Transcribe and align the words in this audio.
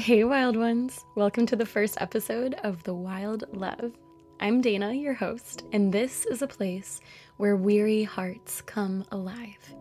Hey, 0.00 0.24
wild 0.24 0.56
ones. 0.56 1.04
Welcome 1.14 1.44
to 1.44 1.56
the 1.56 1.66
first 1.66 1.98
episode 2.00 2.54
of 2.64 2.82
The 2.84 2.94
Wild 2.94 3.44
Love. 3.52 3.92
I'm 4.40 4.62
Dana, 4.62 4.94
your 4.94 5.12
host, 5.12 5.64
and 5.72 5.92
this 5.92 6.24
is 6.24 6.40
a 6.40 6.46
place 6.46 7.02
where 7.36 7.54
weary 7.54 8.04
hearts 8.04 8.62
come 8.62 9.04
alive. 9.12 9.74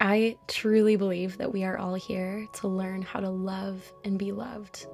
I 0.00 0.38
truly 0.46 0.94
believe 0.94 1.38
that 1.38 1.52
we 1.52 1.64
are 1.64 1.76
all 1.76 1.94
here 1.94 2.46
to 2.60 2.68
learn 2.68 3.02
how 3.02 3.18
to 3.18 3.30
love 3.30 3.82
and 4.04 4.16
be 4.16 4.30
loved 4.30 4.86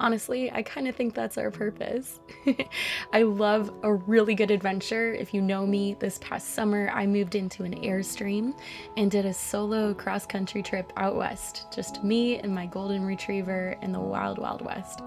honestly, 0.00 0.50
I 0.50 0.62
kind 0.62 0.88
of 0.88 0.94
think 0.94 1.14
that's 1.14 1.38
our 1.38 1.50
purpose. 1.50 2.20
I 3.12 3.22
love 3.22 3.72
a 3.82 3.94
really 3.94 4.34
good 4.34 4.50
adventure. 4.50 5.12
If 5.12 5.34
you 5.34 5.40
know 5.40 5.66
me, 5.66 5.96
this 5.98 6.18
past 6.18 6.54
summer 6.54 6.90
I 6.92 7.06
moved 7.06 7.34
into 7.34 7.64
an 7.64 7.74
Airstream 7.82 8.58
and 8.96 9.10
did 9.10 9.26
a 9.26 9.34
solo 9.34 9.94
cross 9.94 10.26
country 10.26 10.62
trip 10.62 10.92
out 10.96 11.16
west. 11.16 11.66
Just 11.74 12.04
me 12.04 12.38
and 12.38 12.54
my 12.54 12.66
golden 12.66 13.04
retriever 13.04 13.76
in 13.82 13.92
the 13.92 14.00
wild, 14.00 14.38
wild 14.38 14.62
west. 14.62 15.00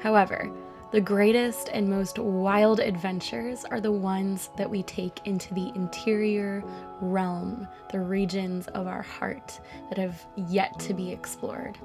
However, 0.00 0.50
the 0.90 1.00
greatest 1.02 1.68
and 1.74 1.86
most 1.86 2.18
wild 2.18 2.80
adventures 2.80 3.66
are 3.66 3.80
the 3.80 3.92
ones 3.92 4.48
that 4.56 4.70
we 4.70 4.82
take 4.84 5.20
into 5.26 5.52
the 5.52 5.70
interior 5.74 6.64
realm, 7.02 7.68
the 7.92 8.00
regions 8.00 8.68
of 8.68 8.86
our 8.86 9.02
heart 9.02 9.60
that 9.90 9.98
have 9.98 10.24
yet 10.48 10.78
to 10.80 10.94
be 10.94 11.12
explored. 11.12 11.76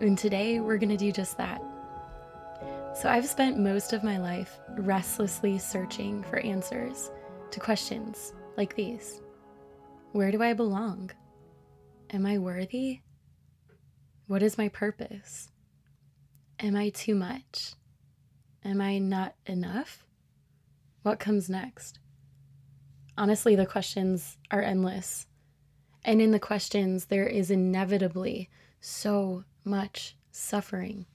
And 0.00 0.18
today 0.18 0.60
we're 0.60 0.76
going 0.76 0.90
to 0.90 0.98
do 0.98 1.10
just 1.10 1.38
that. 1.38 1.62
So 2.92 3.08
I've 3.08 3.26
spent 3.26 3.58
most 3.58 3.92
of 3.92 4.02
my 4.02 4.18
life 4.18 4.58
restlessly 4.76 5.58
searching 5.58 6.22
for 6.24 6.38
answers 6.40 7.10
to 7.50 7.60
questions 7.60 8.34
like 8.56 8.74
these 8.74 9.22
Where 10.12 10.30
do 10.30 10.42
I 10.42 10.52
belong? 10.52 11.10
Am 12.10 12.26
I 12.26 12.38
worthy? 12.38 13.00
What 14.26 14.42
is 14.42 14.58
my 14.58 14.68
purpose? 14.68 15.48
Am 16.58 16.76
I 16.76 16.90
too 16.90 17.14
much? 17.14 17.74
Am 18.64 18.80
I 18.80 18.98
not 18.98 19.34
enough? 19.46 20.04
What 21.02 21.20
comes 21.20 21.48
next? 21.48 22.00
Honestly, 23.16 23.54
the 23.54 23.66
questions 23.66 24.36
are 24.50 24.62
endless. 24.62 25.26
And 26.04 26.20
in 26.20 26.32
the 26.32 26.38
questions, 26.38 27.06
there 27.06 27.26
is 27.26 27.50
inevitably 27.50 28.50
so 28.80 29.44
much 29.64 30.16
suffering. 30.32 31.06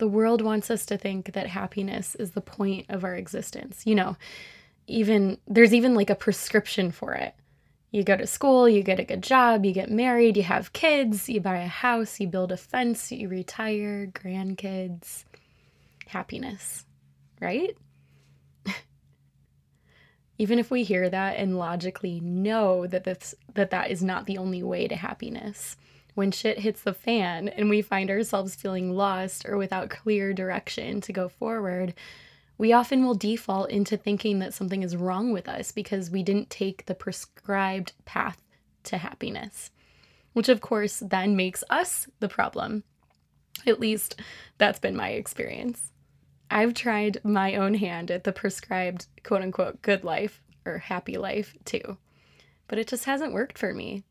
The 0.00 0.08
world 0.08 0.40
wants 0.40 0.70
us 0.70 0.86
to 0.86 0.96
think 0.96 1.34
that 1.34 1.46
happiness 1.46 2.14
is 2.14 2.30
the 2.30 2.40
point 2.40 2.86
of 2.88 3.04
our 3.04 3.14
existence. 3.14 3.82
You 3.84 3.94
know, 3.94 4.16
even 4.86 5.36
there's 5.46 5.74
even 5.74 5.94
like 5.94 6.08
a 6.08 6.14
prescription 6.14 6.90
for 6.90 7.12
it. 7.12 7.34
You 7.90 8.02
go 8.02 8.16
to 8.16 8.26
school, 8.26 8.66
you 8.66 8.82
get 8.82 8.98
a 8.98 9.04
good 9.04 9.22
job, 9.22 9.66
you 9.66 9.74
get 9.74 9.90
married, 9.90 10.38
you 10.38 10.42
have 10.44 10.72
kids, 10.72 11.28
you 11.28 11.38
buy 11.38 11.58
a 11.58 11.66
house, 11.66 12.18
you 12.18 12.28
build 12.28 12.50
a 12.50 12.56
fence, 12.56 13.12
you 13.12 13.28
retire, 13.28 14.06
grandkids. 14.06 15.24
Happiness, 16.06 16.86
right? 17.38 17.76
even 20.38 20.58
if 20.58 20.70
we 20.70 20.82
hear 20.82 21.10
that 21.10 21.36
and 21.36 21.58
logically 21.58 22.20
know 22.20 22.86
that 22.86 23.04
that's 23.04 23.34
that 23.52 23.70
that 23.70 23.90
is 23.90 24.02
not 24.02 24.24
the 24.24 24.38
only 24.38 24.62
way 24.62 24.88
to 24.88 24.96
happiness 24.96 25.76
when 26.20 26.30
shit 26.30 26.58
hits 26.58 26.82
the 26.82 26.92
fan 26.92 27.48
and 27.48 27.70
we 27.70 27.80
find 27.80 28.10
ourselves 28.10 28.54
feeling 28.54 28.94
lost 28.94 29.46
or 29.48 29.56
without 29.56 29.88
clear 29.88 30.34
direction 30.34 31.00
to 31.00 31.14
go 31.14 31.30
forward, 31.30 31.94
we 32.58 32.74
often 32.74 33.02
will 33.02 33.14
default 33.14 33.70
into 33.70 33.96
thinking 33.96 34.38
that 34.38 34.52
something 34.52 34.82
is 34.82 34.94
wrong 34.94 35.32
with 35.32 35.48
us 35.48 35.72
because 35.72 36.10
we 36.10 36.22
didn't 36.22 36.50
take 36.50 36.84
the 36.84 36.94
prescribed 36.94 37.94
path 38.04 38.36
to 38.84 38.98
happiness, 38.98 39.70
which 40.34 40.50
of 40.50 40.60
course 40.60 40.98
then 40.98 41.36
makes 41.36 41.64
us 41.70 42.06
the 42.18 42.28
problem. 42.28 42.84
At 43.66 43.80
least 43.80 44.20
that's 44.58 44.78
been 44.78 44.94
my 44.94 45.12
experience. 45.12 45.90
I've 46.50 46.74
tried 46.74 47.16
my 47.24 47.54
own 47.54 47.72
hand 47.72 48.10
at 48.10 48.24
the 48.24 48.32
prescribed 48.32 49.06
quote 49.24 49.40
unquote 49.40 49.80
good 49.80 50.04
life 50.04 50.42
or 50.66 50.76
happy 50.76 51.16
life 51.16 51.56
too, 51.64 51.96
but 52.68 52.78
it 52.78 52.88
just 52.88 53.06
hasn't 53.06 53.32
worked 53.32 53.56
for 53.56 53.72
me. 53.72 54.04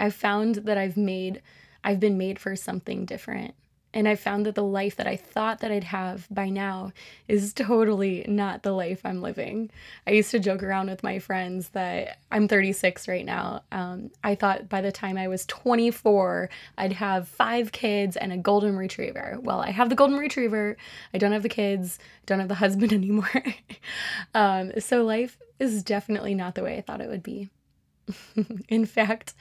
I've 0.00 0.14
found 0.14 0.56
that 0.56 0.78
I've 0.78 0.96
made, 0.96 1.42
I've 1.84 2.00
been 2.00 2.18
made 2.18 2.38
for 2.38 2.56
something 2.56 3.04
different. 3.04 3.54
And 3.92 4.06
I 4.06 4.14
found 4.14 4.46
that 4.46 4.54
the 4.54 4.62
life 4.62 4.96
that 4.96 5.08
I 5.08 5.16
thought 5.16 5.60
that 5.60 5.72
I'd 5.72 5.84
have 5.84 6.28
by 6.30 6.48
now 6.48 6.92
is 7.26 7.52
totally 7.54 8.24
not 8.28 8.62
the 8.62 8.72
life 8.72 9.00
I'm 9.04 9.20
living. 9.20 9.70
I 10.06 10.12
used 10.12 10.30
to 10.30 10.38
joke 10.38 10.62
around 10.62 10.88
with 10.88 11.02
my 11.02 11.18
friends 11.18 11.70
that 11.70 12.18
I'm 12.30 12.46
36 12.46 13.08
right 13.08 13.24
now. 13.24 13.62
Um, 13.72 14.10
I 14.22 14.36
thought 14.36 14.68
by 14.68 14.80
the 14.80 14.92
time 14.92 15.18
I 15.18 15.28
was 15.28 15.44
24, 15.46 16.48
I'd 16.78 16.92
have 16.92 17.26
five 17.26 17.72
kids 17.72 18.16
and 18.16 18.32
a 18.32 18.36
golden 18.36 18.76
retriever. 18.76 19.38
Well, 19.42 19.60
I 19.60 19.70
have 19.70 19.88
the 19.88 19.96
golden 19.96 20.18
retriever. 20.18 20.76
I 21.12 21.18
don't 21.18 21.32
have 21.32 21.42
the 21.42 21.48
kids. 21.48 21.98
Don't 22.26 22.38
have 22.38 22.48
the 22.48 22.54
husband 22.66 22.92
anymore. 22.92 23.44
um, 24.34 24.72
so 24.78 25.04
life 25.04 25.36
is 25.58 25.82
definitely 25.82 26.34
not 26.34 26.54
the 26.54 26.62
way 26.62 26.78
I 26.78 26.80
thought 26.80 27.00
it 27.00 27.08
would 27.08 27.24
be. 27.24 27.50
In 28.68 28.86
fact, 28.86 29.34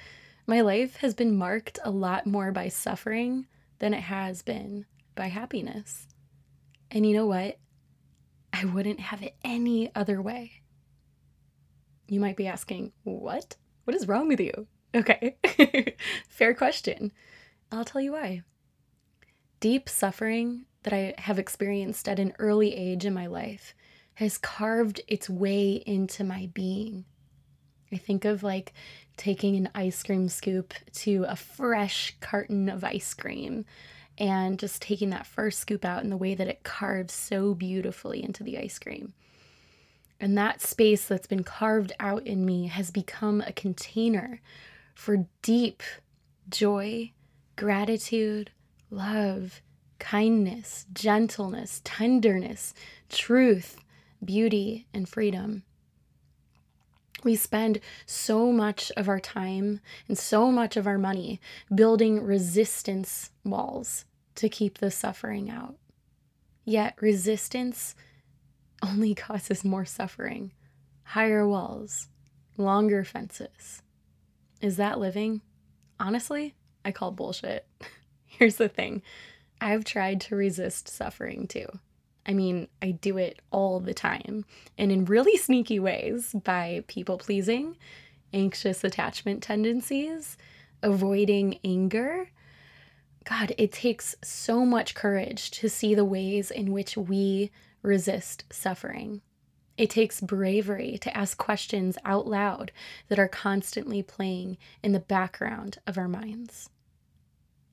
my 0.49 0.61
life 0.61 0.95
has 0.95 1.13
been 1.13 1.37
marked 1.37 1.77
a 1.83 1.91
lot 1.91 2.25
more 2.25 2.51
by 2.51 2.67
suffering 2.67 3.45
than 3.77 3.93
it 3.93 4.01
has 4.01 4.41
been 4.41 4.83
by 5.13 5.27
happiness. 5.27 6.07
And 6.89 7.05
you 7.05 7.15
know 7.15 7.27
what? 7.27 7.59
I 8.51 8.65
wouldn't 8.65 8.99
have 8.99 9.21
it 9.21 9.35
any 9.43 9.93
other 9.93 10.19
way. 10.19 10.63
You 12.07 12.19
might 12.19 12.35
be 12.35 12.47
asking, 12.47 12.93
what? 13.03 13.57
What 13.83 13.95
is 13.95 14.07
wrong 14.07 14.27
with 14.27 14.39
you? 14.39 14.65
Okay, 14.95 15.37
fair 16.27 16.55
question. 16.55 17.11
I'll 17.71 17.85
tell 17.85 18.01
you 18.01 18.13
why. 18.13 18.41
Deep 19.59 19.87
suffering 19.87 20.65
that 20.81 20.93
I 20.93 21.13
have 21.19 21.37
experienced 21.37 22.09
at 22.09 22.17
an 22.17 22.33
early 22.39 22.73
age 22.73 23.05
in 23.05 23.13
my 23.13 23.27
life 23.27 23.75
has 24.15 24.39
carved 24.39 25.01
its 25.07 25.29
way 25.29 25.83
into 25.85 26.23
my 26.23 26.49
being. 26.55 27.05
I 27.91 27.97
think 27.97 28.25
of 28.25 28.43
like 28.43 28.73
taking 29.17 29.55
an 29.55 29.69
ice 29.75 30.01
cream 30.03 30.29
scoop 30.29 30.73
to 30.93 31.25
a 31.27 31.35
fresh 31.35 32.15
carton 32.19 32.69
of 32.69 32.83
ice 32.83 33.13
cream 33.13 33.65
and 34.17 34.59
just 34.59 34.81
taking 34.81 35.09
that 35.11 35.25
first 35.25 35.59
scoop 35.59 35.85
out 35.85 36.03
in 36.03 36.09
the 36.09 36.17
way 36.17 36.35
that 36.35 36.47
it 36.47 36.63
carves 36.63 37.13
so 37.13 37.53
beautifully 37.53 38.23
into 38.23 38.43
the 38.43 38.57
ice 38.57 38.77
cream. 38.77 39.13
And 40.19 40.37
that 40.37 40.61
space 40.61 41.07
that's 41.07 41.27
been 41.27 41.43
carved 41.43 41.93
out 41.99 42.27
in 42.27 42.45
me 42.45 42.67
has 42.67 42.91
become 42.91 43.41
a 43.41 43.53
container 43.53 44.41
for 44.93 45.25
deep 45.41 45.81
joy, 46.49 47.11
gratitude, 47.55 48.51
love, 48.89 49.61
kindness, 49.99 50.85
gentleness, 50.93 51.81
tenderness, 51.83 52.73
truth, 53.07 53.77
beauty, 54.23 54.87
and 54.93 55.07
freedom. 55.07 55.63
We 57.23 57.35
spend 57.35 57.79
so 58.05 58.51
much 58.51 58.91
of 58.95 59.09
our 59.09 59.19
time 59.19 59.81
and 60.07 60.17
so 60.17 60.51
much 60.51 60.77
of 60.77 60.87
our 60.87 60.97
money 60.97 61.41
building 61.73 62.23
resistance 62.23 63.31
walls 63.43 64.05
to 64.35 64.49
keep 64.49 64.77
the 64.77 64.91
suffering 64.91 65.49
out. 65.49 65.75
Yet 66.63 66.95
resistance 67.01 67.95
only 68.81 69.15
causes 69.27 69.65
more 69.65 69.85
suffering, 69.85 70.51
higher 71.03 71.47
walls, 71.47 72.07
longer 72.57 73.03
fences. 73.03 73.81
Is 74.61 74.77
that 74.77 74.99
living? 74.99 75.41
Honestly, 75.99 76.55
I 76.85 76.91
call 76.91 77.11
bullshit. 77.11 77.67
Here's 78.25 78.55
the 78.55 78.69
thing 78.69 79.01
I've 79.59 79.83
tried 79.83 80.21
to 80.21 80.35
resist 80.35 80.87
suffering 80.87 81.47
too. 81.47 81.67
I 82.25 82.33
mean, 82.33 82.67
I 82.81 82.91
do 82.91 83.17
it 83.17 83.39
all 83.51 83.79
the 83.79 83.93
time 83.93 84.45
and 84.77 84.91
in 84.91 85.05
really 85.05 85.37
sneaky 85.37 85.79
ways 85.79 86.35
by 86.43 86.83
people 86.87 87.17
pleasing, 87.17 87.77
anxious 88.33 88.83
attachment 88.83 89.41
tendencies, 89.41 90.37
avoiding 90.83 91.59
anger. 91.63 92.29
God, 93.23 93.53
it 93.57 93.71
takes 93.71 94.15
so 94.23 94.65
much 94.65 94.95
courage 94.95 95.51
to 95.51 95.69
see 95.69 95.95
the 95.95 96.05
ways 96.05 96.51
in 96.51 96.71
which 96.71 96.97
we 96.97 97.51
resist 97.81 98.43
suffering. 98.51 99.21
It 99.77 99.89
takes 99.89 100.19
bravery 100.19 100.97
to 101.01 101.17
ask 101.17 101.37
questions 101.37 101.97
out 102.03 102.27
loud 102.27 102.73
that 103.07 103.17
are 103.17 103.29
constantly 103.29 104.03
playing 104.03 104.57
in 104.83 104.91
the 104.91 104.99
background 104.99 105.77
of 105.87 105.97
our 105.97 106.09
minds. 106.09 106.69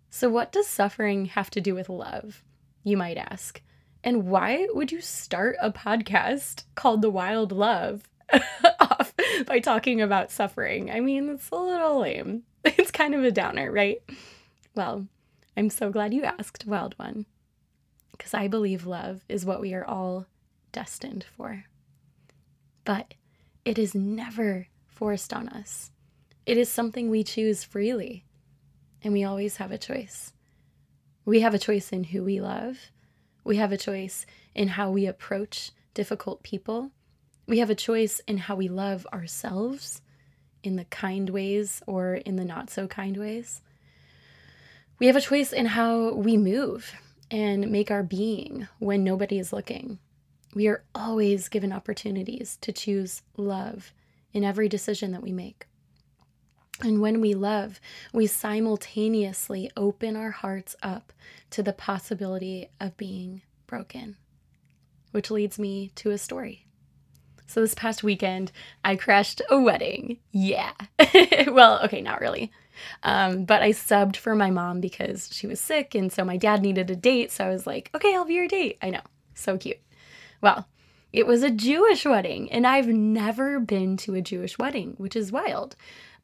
So, 0.09 0.31
what 0.31 0.53
does 0.53 0.69
suffering 0.69 1.27
have 1.27 1.51
to 1.51 1.61
do 1.61 1.75
with 1.75 1.89
love? 1.89 2.45
You 2.85 2.97
might 2.97 3.17
ask. 3.17 3.61
And 4.05 4.27
why 4.27 4.69
would 4.73 4.93
you 4.93 5.01
start 5.01 5.57
a 5.61 5.73
podcast 5.73 6.65
called 6.75 7.03
The 7.03 7.11
Wild 7.11 7.53
Love 7.53 8.09
off 8.81 9.13
by 9.47 9.59
talking 9.59 10.01
about 10.01 10.31
suffering? 10.31 10.91
I 10.91 11.01
mean, 11.01 11.29
it's 11.31 11.51
a 11.51 11.57
little 11.57 12.01
lame. 12.01 12.43
It's 12.65 12.91
kind 12.91 13.15
of 13.15 13.23
a 13.23 13.31
downer, 13.31 13.71
right? 13.71 13.99
Well, 14.75 15.07
I'm 15.57 15.71
so 15.71 15.91
glad 15.91 16.13
you 16.13 16.25
asked, 16.25 16.67
Wild 16.67 16.95
One, 16.99 17.27
because 18.11 18.35
I 18.35 18.49
believe 18.49 18.87
love 18.87 19.25
is 19.29 19.47
what 19.47 19.61
we 19.61 19.73
are 19.73 19.85
all 19.85 20.27
destined 20.73 21.25
for. 21.37 21.65
But 22.85 23.15
it 23.65 23.79
is 23.79 23.95
never 23.95 24.67
forced 24.89 25.33
on 25.33 25.49
us, 25.49 25.91
it 26.45 26.57
is 26.57 26.69
something 26.69 27.09
we 27.09 27.25
choose 27.25 27.65
freely, 27.65 28.25
and 29.03 29.13
we 29.13 29.25
always 29.25 29.57
have 29.57 29.73
a 29.73 29.79
choice. 29.79 30.33
We 31.25 31.41
have 31.41 31.55
a 31.55 31.59
choice 31.59 31.91
in 31.91 32.05
who 32.05 32.23
we 32.23 32.41
love. 32.41 32.79
We 33.47 33.59
have 33.59 33.71
a 33.71 33.77
choice 33.77 34.27
in 34.57 34.67
how 34.67 34.91
we 34.91 35.07
approach 35.07 35.71
difficult 35.95 36.43
people. 36.43 36.91
We 37.47 37.61
have 37.61 37.71
a 37.71 37.77
choice 37.77 38.21
in 38.27 38.39
how 38.39 38.57
we 38.57 38.67
love 38.67 39.07
ourselves 39.13 40.03
in 40.65 40.75
the 40.75 40.87
kind 40.87 41.31
ways 41.31 41.81
or 41.87 42.15
in 42.15 42.35
the 42.35 42.45
not 42.45 42.71
so 42.71 42.89
kind 42.89 43.17
ways. 43.17 43.63
We 44.99 45.07
have 45.07 45.15
a 45.15 45.21
choice 45.21 45.53
in 45.53 45.67
how 45.67 46.15
we 46.15 46.37
move 46.37 46.93
and 47.31 47.71
make 47.71 47.89
our 47.89 48.03
being 48.03 48.67
when 48.81 49.05
nobody 49.05 49.39
is 49.39 49.53
looking. 49.53 50.01
We 50.53 50.67
are 50.67 50.83
always 50.93 51.49
given 51.49 51.73
opportunities 51.73 52.59
to 52.63 52.73
choose 52.73 53.23
love 53.37 53.93
in 54.33 54.43
every 54.43 54.69
decision 54.69 55.13
that 55.13 55.23
we 55.23 55.31
make. 55.31 55.69
And 56.83 57.01
when 57.01 57.21
we 57.21 57.35
love, 57.35 57.81
we 58.13 58.27
simultaneously 58.27 59.71
open 59.77 60.15
our 60.15 60.31
hearts 60.31 60.77
up 60.83 61.13
to 61.51 61.63
the 61.63 61.73
possibility 61.73 62.69
of 62.81 62.97
being 62.97 63.43
broken, 63.67 64.17
which 65.13 65.31
leads 65.31 65.59
me 65.59 65.91
to 65.97 66.11
a 66.11 66.19
story. 66.19 66.67
So, 67.47 67.61
this 67.61 67.75
past 67.75 68.03
weekend, 68.03 68.51
I 68.85 68.97
crashed 68.97 69.41
a 69.49 69.59
wedding. 69.59 70.19
Yeah. 70.33 70.73
well, 71.47 71.81
okay, 71.85 72.03
not 72.03 72.21
really. 72.21 72.51
Um, 73.03 73.45
but 73.45 73.63
I 73.63 73.71
subbed 73.71 74.17
for 74.17 74.35
my 74.35 74.51
mom 74.51 74.81
because 74.81 75.31
she 75.33 75.47
was 75.47 75.61
sick. 75.61 75.95
And 75.95 76.13
so 76.13 76.25
my 76.25 76.37
dad 76.37 76.63
needed 76.63 76.91
a 76.91 76.97
date. 76.97 77.31
So 77.33 77.45
I 77.45 77.51
was 77.51 77.67
like, 77.67 77.91
okay, 77.95 78.15
I'll 78.15 78.25
be 78.25 78.35
your 78.35 78.49
date. 78.49 78.79
I 78.83 78.91
know. 78.91 79.01
So 79.35 79.57
cute. 79.57 79.81
Well, 80.41 80.69
it 81.13 81.27
was 81.27 81.43
a 81.43 81.51
Jewish 81.51 82.05
wedding. 82.05 82.51
And 82.53 82.67
I've 82.67 82.89
never 82.89 83.61
been 83.61 83.97
to 83.99 84.15
a 84.15 84.21
Jewish 84.21 84.59
wedding, 84.59 84.95
which 84.99 85.17
is 85.17 85.33
wild. 85.33 85.77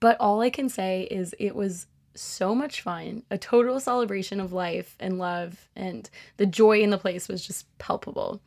But 0.03 0.17
all 0.19 0.41
I 0.41 0.51
can 0.51 0.69
say 0.69 1.05
is 1.13 1.33
it 1.39 1.55
was 1.55 1.87
so 2.17 2.57
much 2.57 2.81
fun, 2.81 3.23
a 3.31 3.39
total 3.39 3.79
celebration 3.79 4.41
of 4.41 4.53
life 4.53 4.97
and 4.99 5.17
love, 5.17 5.69
and 5.77 6.11
the 6.39 6.45
joy 6.45 6.81
in 6.81 6.91
the 6.91 6.99
place 6.99 7.29
was 7.29 7.47
just 7.47 7.67
palpable. 7.79 8.41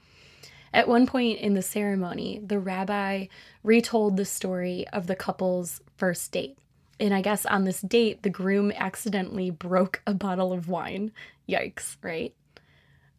At 0.73 0.89
one 0.89 1.07
point 1.07 1.39
in 1.39 1.53
the 1.53 1.61
ceremony, 1.61 2.41
the 2.45 2.59
rabbi 2.59 3.27
retold 3.63 4.17
the 4.17 4.25
story 4.25 4.85
of 4.89 5.07
the 5.07 5.15
couple's 5.15 5.79
first 5.95 6.29
date. 6.33 6.57
And 6.99 7.13
I 7.13 7.21
guess 7.21 7.45
on 7.45 7.63
this 7.63 7.79
date, 7.79 8.23
the 8.23 8.29
groom 8.29 8.73
accidentally 8.75 9.49
broke 9.49 10.01
a 10.05 10.13
bottle 10.13 10.51
of 10.51 10.67
wine. 10.67 11.13
Yikes, 11.47 11.95
right? 12.01 12.35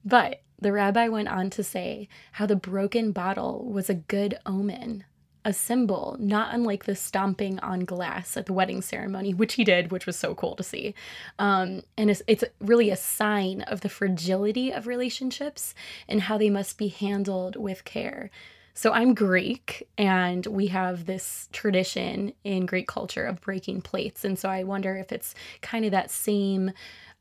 But 0.05 0.43
the 0.61 0.73
rabbi 0.73 1.09
went 1.09 1.29
on 1.29 1.49
to 1.49 1.65
say 1.65 2.07
how 2.33 2.45
the 2.45 2.55
broken 2.55 3.13
bottle 3.13 3.65
was 3.65 3.89
a 3.89 3.95
good 3.95 4.39
omen 4.45 5.05
a 5.47 5.53
symbol, 5.53 6.17
not 6.19 6.53
unlike 6.53 6.85
the 6.85 6.97
stomping 6.97 7.61
on 7.61 7.81
glass 7.81 8.37
at 8.37 8.47
the 8.47 8.53
wedding 8.53 8.83
ceremony, 8.83 9.33
which 9.33 9.55
he 9.55 9.63
did, 9.63 9.93
which 9.93 10.05
was 10.05 10.17
so 10.17 10.35
cool 10.35 10.57
to 10.57 10.65
see. 10.65 10.93
Um, 11.39 11.83
and 11.97 12.11
it's, 12.11 12.21
it's 12.27 12.43
really 12.61 12.91
a 12.91 12.97
sign 12.97 13.63
of 13.63 13.83
the 13.83 13.89
fragility 13.89 14.73
of 14.73 14.89
relationships 14.89 15.73
and 16.09 16.23
how 16.23 16.37
they 16.37 16.51
must 16.51 16.77
be 16.79 16.89
handled 16.89 17.55
with 17.55 17.85
care. 17.85 18.29
So 18.75 18.93
I'm 18.93 19.15
Greek, 19.15 19.89
and 19.97 20.45
we 20.47 20.67
have 20.67 21.07
this 21.07 21.49
tradition 21.53 22.33
in 22.43 22.67
Greek 22.67 22.89
culture 22.89 23.25
of 23.25 23.41
breaking 23.41 23.83
plates. 23.83 24.25
And 24.25 24.37
so 24.37 24.49
I 24.49 24.65
wonder 24.65 24.97
if 24.97 25.13
it's 25.13 25.33
kind 25.63 25.85
of 25.85 25.93
that 25.93 26.11
same 26.11 26.73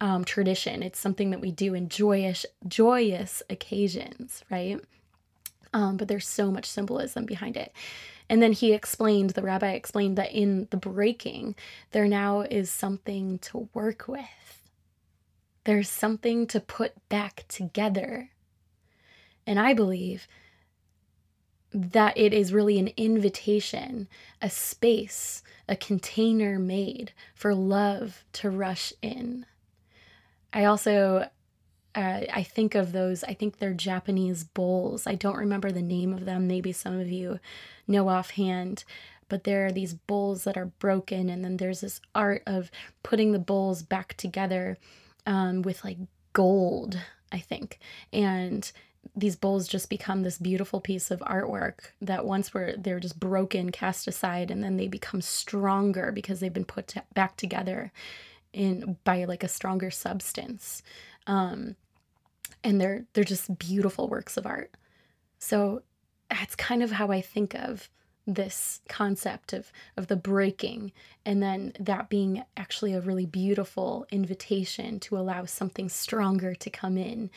um, 0.01 0.25
tradition. 0.25 0.81
It's 0.81 0.99
something 0.99 1.29
that 1.29 1.41
we 1.41 1.51
do 1.51 1.75
in 1.75 1.89
joyous, 1.89 2.43
joyous 2.67 3.43
occasions, 3.51 4.43
right? 4.49 4.81
Um, 5.73 5.97
but 5.97 6.07
there's 6.07 6.27
so 6.27 6.51
much 6.51 6.65
symbolism 6.65 7.25
behind 7.25 7.55
it. 7.55 7.71
And 8.29 8.41
then 8.41 8.53
he 8.53 8.73
explained, 8.73 9.31
the 9.31 9.41
rabbi 9.41 9.71
explained 9.71 10.17
that 10.17 10.31
in 10.31 10.67
the 10.71 10.77
breaking, 10.77 11.55
there 11.91 12.07
now 12.07 12.41
is 12.41 12.71
something 12.71 13.39
to 13.39 13.69
work 13.73 14.07
with. 14.07 14.63
There's 15.63 15.89
something 15.89 16.47
to 16.47 16.59
put 16.59 16.93
back 17.09 17.45
together. 17.47 18.31
And 19.45 19.59
I 19.59 19.73
believe 19.73 20.27
that 21.71 22.17
it 22.17 22.33
is 22.33 22.53
really 22.53 22.79
an 22.79 22.89
invitation, 22.95 24.07
a 24.41 24.49
space, 24.49 25.43
a 25.67 25.75
container 25.75 26.57
made 26.57 27.11
for 27.33 27.53
love 27.53 28.23
to 28.33 28.49
rush 28.49 28.93
in. 29.01 29.45
I 30.53 30.65
also 30.65 31.29
uh, 31.95 32.21
I 32.33 32.43
think 32.43 32.75
of 32.75 32.91
those, 32.91 33.23
I 33.23 33.33
think 33.33 33.57
they're 33.57 33.73
Japanese 33.73 34.43
bowls. 34.43 35.07
I 35.07 35.15
don't 35.15 35.37
remember 35.37 35.71
the 35.71 35.81
name 35.81 36.13
of 36.13 36.25
them. 36.25 36.47
Maybe 36.47 36.71
some 36.71 36.99
of 36.99 37.09
you 37.09 37.39
know 37.87 38.09
offhand. 38.09 38.83
But 39.27 39.43
there 39.43 39.65
are 39.65 39.71
these 39.71 39.93
bowls 39.93 40.43
that 40.43 40.57
are 40.57 40.67
broken, 40.67 41.29
and 41.29 41.43
then 41.43 41.57
there's 41.57 41.81
this 41.81 41.99
art 42.13 42.43
of 42.45 42.69
putting 43.01 43.31
the 43.31 43.39
bowls 43.39 43.81
back 43.81 44.15
together 44.17 44.77
um, 45.25 45.63
with 45.63 45.83
like 45.83 45.97
gold, 46.33 46.99
I 47.31 47.39
think. 47.39 47.79
And 48.13 48.71
these 49.15 49.35
bowls 49.35 49.67
just 49.67 49.89
become 49.89 50.23
this 50.23 50.37
beautiful 50.37 50.81
piece 50.81 51.11
of 51.11 51.19
artwork 51.21 51.91
that 52.01 52.25
once 52.25 52.53
were 52.53 52.73
they're 52.77 52.99
just 52.99 53.19
broken 53.19 53.71
cast 53.71 54.07
aside 54.07 54.49
and 54.49 54.63
then 54.63 54.77
they 54.77 54.87
become 54.87 55.21
stronger 55.21 56.11
because 56.11 56.39
they've 56.39 56.53
been 56.53 56.65
put 56.65 56.95
back 57.13 57.37
together 57.37 57.91
in 58.51 58.97
by 59.03 59.25
like 59.25 59.43
a 59.43 59.47
stronger 59.47 59.91
substance 59.91 60.81
um 61.27 61.75
and 62.65 62.81
they're 62.81 63.05
they're 63.13 63.23
just 63.23 63.57
beautiful 63.57 64.09
works 64.09 64.35
of 64.35 64.45
art. 64.45 64.73
So 65.37 65.83
that's 66.29 66.55
kind 66.55 66.81
of 66.83 66.91
how 66.91 67.11
I 67.11 67.21
think 67.21 67.53
of 67.53 67.89
this 68.27 68.81
concept 68.89 69.53
of 69.53 69.71
of 69.95 70.07
the 70.07 70.15
breaking 70.15 70.91
and 71.25 71.43
then 71.43 71.71
that 71.79 72.09
being 72.09 72.43
actually 72.57 72.93
a 72.93 72.99
really 72.99 73.27
beautiful 73.27 74.07
invitation 74.11 74.99
to 74.99 75.15
allow 75.15 75.45
something 75.45 75.87
stronger 75.87 76.55
to 76.55 76.69
come 76.71 76.97
in. 76.97 77.29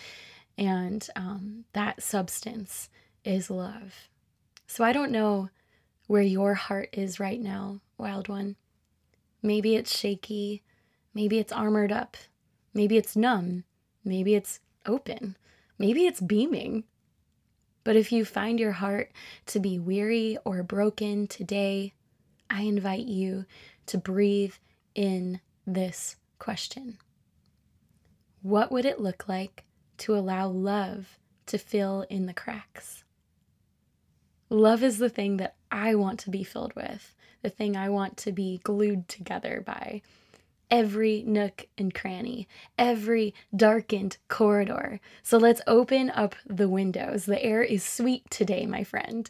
And 0.56 1.06
um, 1.14 1.66
that 1.74 2.02
substance 2.02 2.88
is 3.22 3.50
love. 3.50 4.08
So 4.66 4.82
i 4.82 4.92
don't 4.92 5.12
know 5.12 5.50
where 6.06 6.22
your 6.22 6.54
heart 6.54 6.88
is 6.94 7.20
right 7.20 7.40
now 7.40 7.80
wild 7.98 8.28
one. 8.28 8.56
Maybe 9.42 9.76
it's 9.76 9.96
shaky. 9.96 10.62
Maybe 11.12 11.38
it's 11.38 11.52
armored 11.52 11.92
up. 11.92 12.16
Maybe 12.72 12.96
it's 12.96 13.14
numb. 13.14 13.64
Maybe 14.04 14.34
it's 14.34 14.60
open. 14.86 15.36
Maybe 15.78 16.06
it's 16.06 16.20
beaming. 16.20 16.84
But 17.84 17.96
if 17.96 18.12
you 18.12 18.24
find 18.24 18.60
your 18.60 18.72
heart 18.72 19.12
to 19.46 19.60
be 19.60 19.78
weary 19.78 20.36
or 20.44 20.62
broken 20.62 21.26
today, 21.26 21.94
I 22.50 22.62
invite 22.62 23.06
you 23.06 23.46
to 23.86 23.98
breathe 23.98 24.54
in 24.94 25.40
this 25.66 26.16
question 26.38 26.98
What 28.42 28.70
would 28.72 28.84
it 28.84 29.00
look 29.00 29.28
like 29.28 29.64
to 29.98 30.14
allow 30.14 30.48
love 30.48 31.18
to 31.46 31.58
fill 31.58 32.04
in 32.10 32.26
the 32.26 32.34
cracks? 32.34 33.04
Love 34.50 34.82
is 34.82 34.98
the 34.98 35.10
thing 35.10 35.36
that 35.38 35.56
I 35.70 35.94
want 35.94 36.18
to 36.20 36.30
be 36.30 36.42
filled 36.42 36.74
with, 36.74 37.14
the 37.42 37.50
thing 37.50 37.76
I 37.76 37.88
want 37.90 38.16
to 38.18 38.32
be 38.32 38.60
glued 38.64 39.08
together 39.08 39.62
by 39.64 40.02
every 40.70 41.22
nook 41.26 41.66
and 41.76 41.94
cranny, 41.94 42.46
every 42.76 43.34
darkened 43.54 44.18
corridor. 44.28 45.00
So 45.22 45.38
let's 45.38 45.62
open 45.66 46.10
up 46.10 46.34
the 46.46 46.68
windows. 46.68 47.26
The 47.26 47.42
air 47.42 47.62
is 47.62 47.82
sweet 47.82 48.30
today, 48.30 48.66
my 48.66 48.84
friend. 48.84 49.28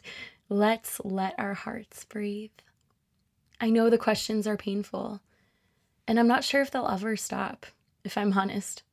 Let's 0.49 0.99
let 1.03 1.35
our 1.37 1.53
hearts 1.53 2.05
breathe. 2.05 2.51
I 3.61 3.69
know 3.69 3.89
the 3.89 3.97
questions 3.97 4.47
are 4.47 4.57
painful, 4.57 5.21
and 6.07 6.19
I'm 6.19 6.27
not 6.27 6.43
sure 6.43 6.61
if 6.61 6.71
they'll 6.71 6.87
ever 6.87 7.15
stop, 7.15 7.65
if 8.03 8.17
I'm 8.17 8.33
honest. 8.33 8.83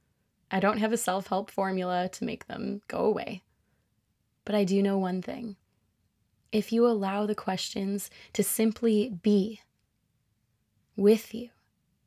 I 0.51 0.61
don't 0.61 0.79
have 0.79 0.93
a 0.93 0.97
self 0.97 1.29
help 1.29 1.51
formula 1.51 2.09
to 2.13 2.25
make 2.25 2.47
them 2.47 2.83
go 2.89 3.01
away. 3.01 3.43
But 4.45 4.55
I 4.55 4.65
do 4.65 4.83
know 4.83 4.99
one 4.99 5.23
thing 5.23 5.57
if 6.53 6.73
you 6.73 6.87
allow 6.87 7.27
the 7.27 7.35
questions 7.35 8.11
to 8.33 8.43
simply 8.43 9.11
be 9.23 9.61
with 10.97 11.35
you, 11.35 11.51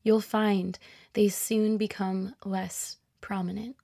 you'll 0.03 0.21
find 0.21 0.77
they 1.13 1.27
soon 1.27 1.77
become 1.77 2.35
less 2.45 2.97
prominent. 3.21 3.75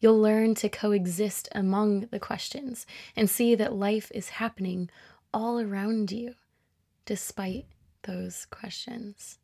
You'll 0.00 0.20
learn 0.20 0.54
to 0.56 0.68
coexist 0.68 1.48
among 1.52 2.06
the 2.06 2.18
questions 2.18 2.86
and 3.14 3.28
see 3.28 3.54
that 3.54 3.74
life 3.74 4.10
is 4.14 4.30
happening 4.30 4.88
all 5.32 5.60
around 5.60 6.10
you 6.10 6.34
despite 7.04 7.66
those 8.02 8.46
questions. 8.46 9.38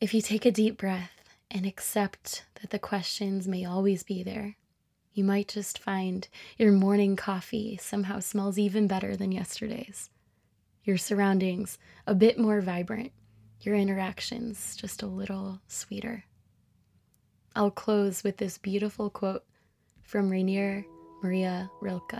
If 0.00 0.14
you 0.14 0.20
take 0.20 0.44
a 0.44 0.50
deep 0.50 0.76
breath 0.76 1.30
and 1.50 1.66
accept 1.66 2.44
that 2.60 2.70
the 2.70 2.78
questions 2.78 3.48
may 3.48 3.64
always 3.64 4.02
be 4.02 4.22
there, 4.22 4.56
you 5.12 5.24
might 5.24 5.48
just 5.48 5.78
find 5.78 6.28
your 6.56 6.70
morning 6.70 7.16
coffee 7.16 7.76
somehow 7.80 8.20
smells 8.20 8.58
even 8.58 8.86
better 8.86 9.16
than 9.16 9.32
yesterday's, 9.32 10.10
your 10.84 10.98
surroundings 10.98 11.78
a 12.06 12.14
bit 12.14 12.38
more 12.38 12.60
vibrant, 12.60 13.10
your 13.60 13.74
interactions 13.74 14.76
just 14.76 15.02
a 15.02 15.06
little 15.06 15.60
sweeter. 15.66 16.24
I'll 17.56 17.70
close 17.70 18.22
with 18.22 18.36
this 18.36 18.58
beautiful 18.58 19.10
quote 19.10 19.44
from 20.02 20.30
Rainier 20.30 20.84
Maria 21.22 21.70
Rilke. 21.80 22.14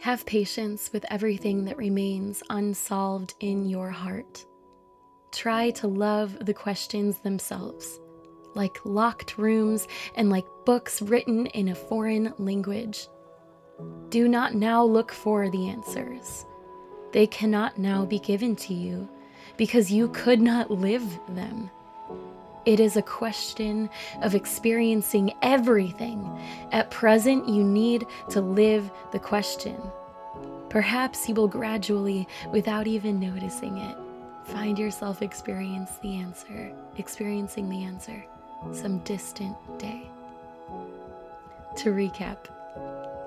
Have 0.00 0.26
patience 0.26 0.90
with 0.92 1.06
everything 1.10 1.64
that 1.64 1.78
remains 1.78 2.42
unsolved 2.50 3.34
in 3.40 3.66
your 3.66 3.88
heart. 3.90 4.44
try 5.32 5.70
to 5.70 5.88
love 5.88 6.44
the 6.44 6.54
questions 6.54 7.18
themselves, 7.18 7.98
like 8.54 8.78
locked 8.84 9.38
rooms 9.38 9.88
and 10.14 10.30
like 10.30 10.44
books 10.64 11.02
written 11.02 11.46
in 11.46 11.68
a 11.68 11.74
foreign 11.74 12.32
language. 12.38 13.08
Do 14.10 14.28
not 14.28 14.54
now 14.54 14.84
look 14.84 15.10
for 15.10 15.50
the 15.50 15.68
answers. 15.68 16.44
They 17.12 17.26
cannot 17.26 17.78
now 17.78 18.04
be 18.04 18.18
given 18.18 18.56
to 18.56 18.74
you 18.74 19.08
because 19.56 19.92
you 19.92 20.08
could 20.08 20.40
not 20.40 20.70
live 20.70 21.04
them. 21.28 21.70
It 22.64 22.78
is 22.78 22.96
a 22.96 23.02
question 23.02 23.90
of 24.22 24.34
experiencing 24.34 25.34
everything. 25.42 26.28
At 26.70 26.90
present, 26.90 27.48
you 27.48 27.64
need 27.64 28.06
to 28.30 28.40
live 28.40 28.90
the 29.10 29.18
question. 29.18 29.76
Perhaps 30.68 31.28
you 31.28 31.34
will 31.34 31.48
gradually, 31.48 32.26
without 32.50 32.86
even 32.86 33.20
noticing 33.20 33.78
it, 33.78 33.96
find 34.44 34.78
yourself 34.78 35.22
experience 35.22 35.90
the 36.02 36.16
answer, 36.16 36.72
experiencing 36.96 37.68
the 37.68 37.82
answer 37.82 38.24
some 38.70 38.98
distant 39.00 39.56
day. 39.78 40.08
To 41.78 41.90
recap, 41.90 42.46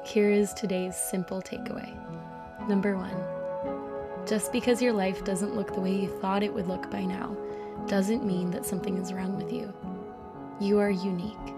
here 0.06 0.32
is 0.32 0.54
today's 0.54 0.96
simple 0.96 1.42
takeaway. 1.42 1.94
Number 2.70 2.96
one, 2.96 3.35
just 4.26 4.52
because 4.52 4.82
your 4.82 4.94
life 4.94 5.24
doesn't 5.24 5.56
look 5.56 5.74
the 5.74 5.82
way 5.82 5.94
you 5.94 6.10
thought 6.20 6.44
it 6.44 6.54
would 6.54 6.68
look 6.68 6.90
by 6.90 7.06
now 7.06 7.36
doesn't 7.88 8.26
mean 8.26 8.50
that 8.52 8.66
something 8.66 8.98
is 8.98 9.14
wrong 9.14 9.38
with 9.38 9.54
you. 9.54 9.72
You 10.60 10.80
are 10.80 10.90
unique. 10.90 11.54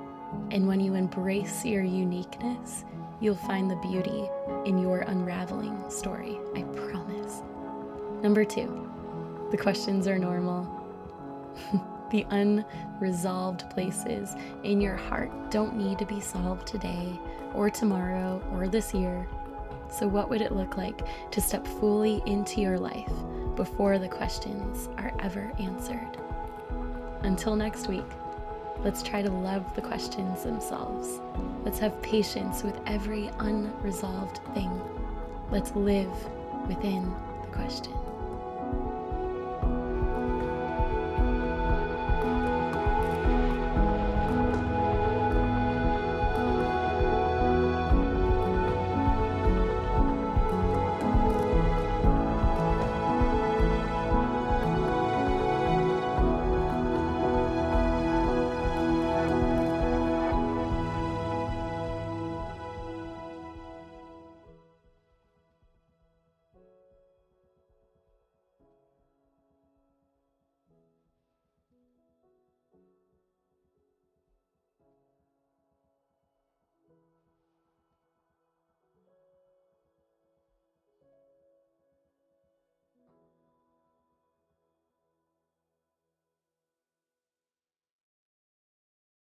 And 0.51 0.67
when 0.67 0.79
you 0.79 0.95
embrace 0.95 1.63
your 1.63 1.83
uniqueness, 1.83 2.83
you'll 3.21 3.36
find 3.36 3.71
the 3.71 3.77
beauty 3.77 4.29
in 4.65 4.77
your 4.77 5.00
unraveling 5.01 5.89
story. 5.89 6.38
I 6.55 6.63
promise. 6.63 7.41
Number 8.21 8.43
two, 8.43 8.91
the 9.51 9.57
questions 9.57 10.07
are 10.07 10.19
normal. 10.19 10.67
the 12.12 12.25
unresolved 12.31 13.69
places 13.69 14.36
in 14.63 14.81
your 14.81 14.95
heart 14.95 15.31
don't 15.51 15.77
need 15.77 16.00
to 16.00 16.05
be 16.05 16.19
solved 16.19 16.67
today 16.67 17.17
or 17.53 17.69
tomorrow 17.69 18.41
or 18.51 18.67
this 18.67 18.93
year. 18.93 19.27
So, 19.89 20.08
what 20.08 20.29
would 20.29 20.41
it 20.41 20.51
look 20.51 20.77
like 20.77 21.01
to 21.32 21.41
step 21.41 21.65
fully 21.65 22.22
into 22.25 22.62
your 22.62 22.77
life 22.77 23.12
before 23.56 23.98
the 23.98 24.08
questions 24.08 24.89
are 24.98 25.13
ever 25.20 25.51
answered? 25.60 26.17
Until 27.22 27.56
next 27.56 27.88
week, 27.88 28.06
let's 28.79 29.01
try 29.01 29.22
to 29.22 29.32
love 29.32 29.75
the 29.75 29.82
questions 29.82 30.44
themselves. 30.44 31.20
Let's 31.63 31.79
have 31.79 32.01
patience 32.01 32.63
with 32.63 32.79
every 32.86 33.29
unresolved 33.39 34.39
thing. 34.53 34.82
Let's 35.50 35.75
live 35.75 36.12
within 36.67 37.13
the 37.41 37.48
question. 37.48 38.06